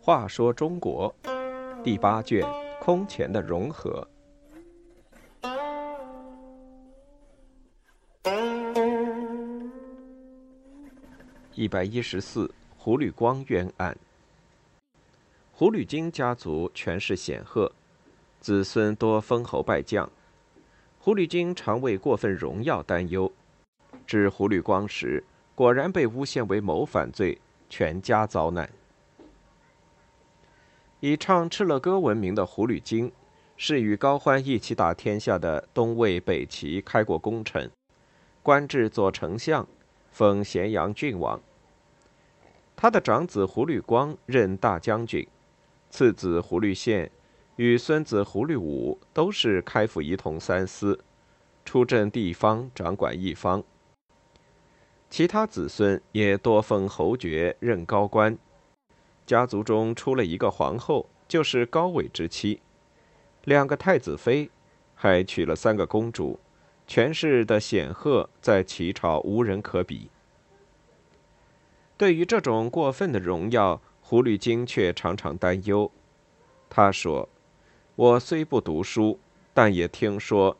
[0.00, 1.14] 话说中国
[1.84, 2.42] 第八卷
[2.80, 4.06] 空前的融合。
[11.54, 13.96] 一百一十四，胡律光冤案。
[15.52, 17.70] 胡律金家族权势显赫，
[18.40, 20.08] 子孙多封侯拜将。
[21.00, 23.32] 胡律金常为过分荣耀担忧，
[24.06, 27.38] 至胡律光时，果然被诬陷为谋反罪，
[27.70, 28.68] 全家遭难。
[31.00, 33.12] 以唱敕勒歌闻名的胡吕金，
[33.56, 37.70] 是与高欢一起打天下的东魏、北齐开国功臣，
[38.42, 39.66] 官至左丞相，
[40.10, 41.40] 封咸阳郡王。
[42.74, 45.26] 他的长子胡律光任大将军，
[45.88, 47.10] 次子胡律宪
[47.58, 51.00] 与孙子胡律武都是开府仪同三司，
[51.64, 53.64] 出镇地方，掌管一方。
[55.10, 58.38] 其他子孙也多封侯爵，任高官。
[59.26, 62.60] 家族中出了一个皇后，就是高纬之妻；
[63.42, 64.48] 两个太子妃，
[64.94, 66.38] 还娶了三个公主，
[66.86, 70.08] 权势的显赫，在齐朝无人可比。
[71.96, 75.90] 对于这种过分的荣耀，胡律精却常常担忧。
[76.70, 77.28] 他说
[77.98, 79.18] ：“我虽不读书，
[79.52, 80.56] 但也听说，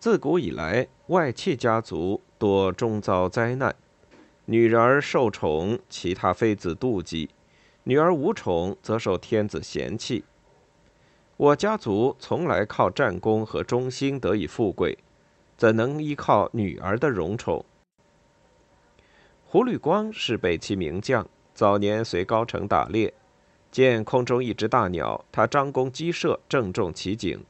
[0.00, 3.72] 自古以来，外戚家族多终遭灾难，
[4.46, 7.30] 女儿受宠，其他妃子妒忌。”
[7.84, 10.24] 女儿无宠，则受天子嫌弃。
[11.36, 14.98] 我家族从来靠战功和忠心得以富贵，
[15.56, 17.64] 怎能依靠女儿的荣宠？
[19.44, 23.14] 胡律光是北齐名将，早年随高澄打猎，
[23.72, 27.42] 见空中一只大鸟，他张弓击射，正中其颈。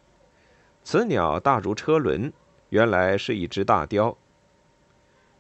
[0.85, 2.33] 此鸟大如车轮，
[2.69, 4.17] 原来是一只大雕。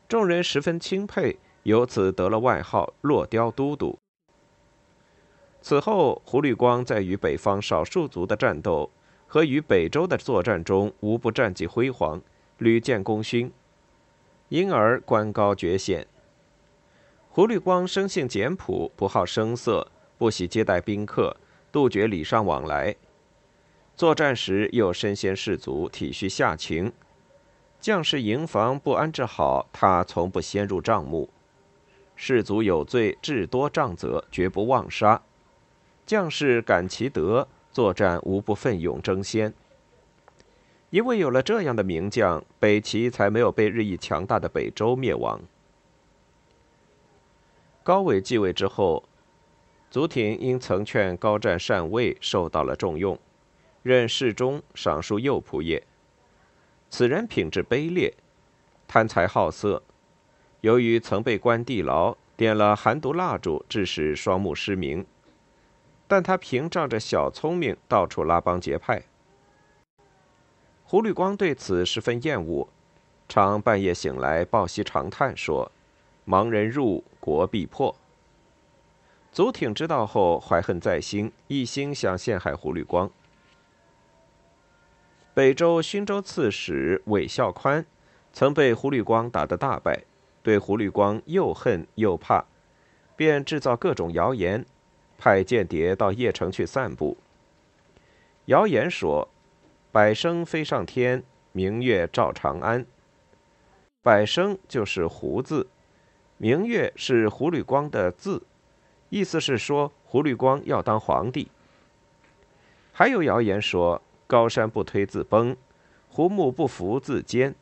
[0.08, 3.97] 众人十分钦佩，由此得了外号“落雕都督”。
[5.62, 8.90] 此后，胡律光在与北方少数族的战斗
[9.29, 12.20] 和与北周的作战中，无不战绩辉煌，
[12.58, 13.52] 屡建功勋，
[14.48, 16.08] 因而官高爵显。
[17.30, 19.86] 胡律光生性简朴，不好声色，
[20.22, 21.36] 不喜接待宾客，
[21.72, 22.94] 杜绝礼尚往来。
[23.96, 26.92] 作战时又身先士卒，体恤下情。
[27.80, 31.28] 将士营房不安置好，他从不先入帐目。
[32.14, 35.20] 士卒有罪，至多杖责，绝不妄杀。
[36.06, 39.52] 将士感其德，作战无不奋勇争先。
[40.90, 45.40] 因为有了这样的名将，北齐才没有被日益强大的北周灭亡。
[47.82, 49.02] 高纬继位之后，
[49.92, 53.19] 祖挺因曾劝高湛禅位，受到了重用，
[53.83, 55.83] 任侍中、尚书右仆射。
[56.89, 58.14] 此人品质卑劣，
[58.89, 59.83] 贪财好色。
[60.63, 65.05] 由于曾被关地牢，点了寒毒蜡烛，致使双目失明。
[66.09, 69.03] 但他凭仗着小聪明，到处拉帮结派。
[70.85, 72.67] 胡律光对此十分厌恶，
[73.29, 75.70] 常半夜醒来抱膝长叹，说
[76.27, 77.95] ：“盲人入，国必破。”
[79.32, 83.10] 祖挺知道后，怀恨在心，一心想陷害胡律光。
[85.32, 87.86] 北周勋州刺史韦孝宽
[88.34, 90.04] 曾被胡律光打得大败，
[90.42, 92.44] 对胡律光又恨又怕，
[93.16, 94.66] 便制造各种谣言。
[95.16, 97.16] 派间谍到邺城去散布。
[98.46, 99.28] 谣言说，
[99.90, 101.22] 百生飞上天，
[101.52, 102.84] 明月照长安。
[104.02, 105.68] 百生就是胡字，
[106.36, 108.42] 明月是胡律光的字，
[109.12, 111.46] 意思是说胡律光要当皇帝。
[112.95, 115.55] 还有谣言说，高山不推自崩，
[116.08, 117.55] 胡木不服自坚，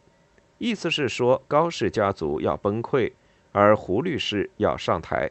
[0.58, 3.10] 意思是说高氏家族要崩溃，
[3.50, 5.28] 而胡律师要上台。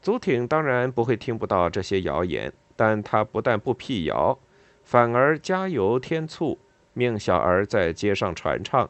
[0.00, 4.38] 祖挺当然不会听不到这些谣言，但他不但不辟谣，
[4.84, 6.58] 反而加油添醋，
[6.94, 8.88] 命小儿在街上传唱，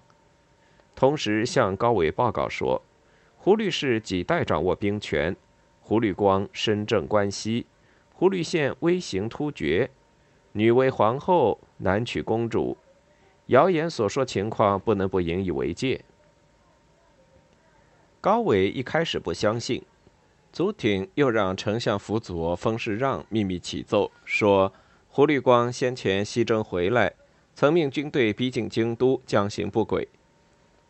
[0.95, 2.81] 同时向高纬报告说
[3.49, 5.35] ：“胡律氏几代掌握兵权，
[5.81, 7.65] 胡律光身正关西，
[8.13, 9.89] 胡律宪威行突厥，
[10.53, 12.77] 女为皇后，男娶公主。
[13.47, 16.05] 谣言所说情况不能不引以为戒。”
[18.21, 19.83] 高纬一开始不相信。
[20.53, 24.71] 祖挺又让丞相辅佐封世让秘密启奏，说
[25.09, 27.15] 胡律光先前西征回来，
[27.55, 30.07] 曾命军队逼近京都，将行不轨，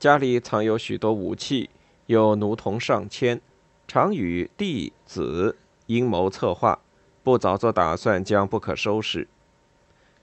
[0.01, 1.71] 家里藏有许多武器，
[2.09, 3.39] 有奴童上千，
[3.87, 6.79] 常与弟子阴谋策划，
[7.23, 9.29] 不早做打算，将不可收拾。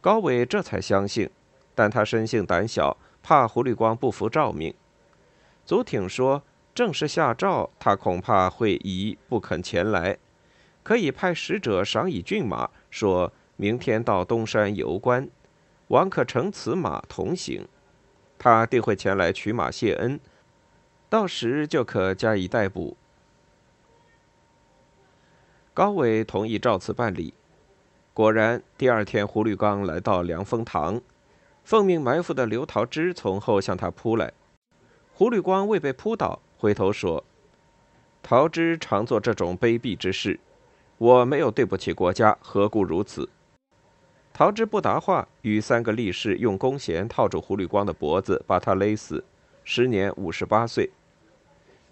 [0.02, 1.30] 高伟这才相信，
[1.76, 4.74] 但他生性胆小，怕胡律光不服诏命。
[5.64, 6.42] 祖挺说，
[6.74, 10.18] 正式下诏，他恐怕会疑，不肯前来。
[10.82, 15.30] 可以派使者赏以骏马，说明天到东山游观，
[15.90, 17.68] 王可乘此马同行，
[18.40, 20.20] 他定会前来取马谢恩，
[21.16, 22.98] 到时就可加以逮捕。
[25.74, 27.34] 高伟同意照此办理。
[28.14, 31.00] 果然，第二天胡律刚来到凉风堂，
[31.64, 34.34] 奉命埋伏的刘桃枝从后向他扑来，
[35.14, 37.24] 胡律光未被扑倒，回头说
[38.22, 40.38] ：“桃枝常做这种卑鄙之事。”
[41.00, 43.30] 我没有对不起国家，何故如此？
[44.34, 49.24] 桃枝不答话，与三个力士用弓弦套住胡律光的脖子，把他勒死。
[49.64, 50.92] 时年五十八岁。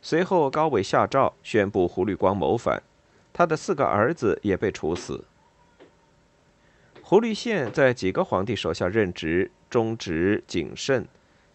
[0.05, 2.83] 随后，高伟下诏宣布胡律光谋反，
[3.31, 5.23] 他的四个儿子也被处死。
[7.01, 11.07] 胡律宪在几个皇帝手下任职，忠直谨慎，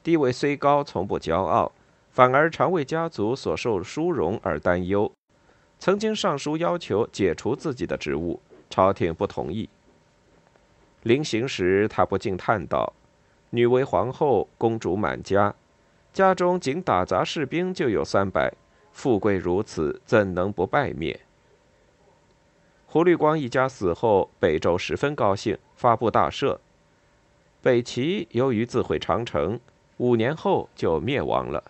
[0.02, 1.70] 地位虽高，从不骄傲，
[2.10, 5.12] 反而常为家族所受殊荣而担忧。
[5.78, 8.40] 曾经上书要求解除自己的职务，
[8.70, 9.68] 朝廷不同意。
[11.02, 12.94] 临行时，他不禁叹道
[13.50, 15.54] ：“女为皇后，公主满家，
[16.12, 18.52] 家中仅打杂士兵就有三百，
[18.93, 21.20] 富贵如此，怎能不败灭？”
[22.87, 26.58] 胡律光一家死后，北周十分高兴，发布大赦。
[27.60, 29.60] 北齐由于自毁长城，
[29.99, 31.62] 五年后就灭亡了。